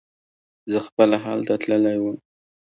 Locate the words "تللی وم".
1.63-2.17